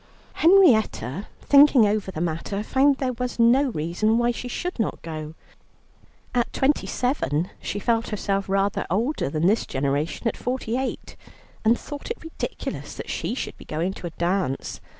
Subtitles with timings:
[0.33, 5.35] Henrietta, thinking over the matter, found there was no reason why she should not go.
[6.33, 11.15] At twenty seven she felt herself rather older than this generation at forty eight,
[11.63, 14.81] and thought it ridiculous that she should be going to a dance.